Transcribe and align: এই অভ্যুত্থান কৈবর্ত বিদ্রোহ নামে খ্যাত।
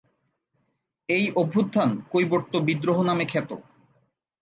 এই 1.09 1.25
অভ্যুত্থান 1.35 1.89
কৈবর্ত 2.11 2.53
বিদ্রোহ 2.67 2.97
নামে 3.03 3.25
খ্যাত। 3.25 3.49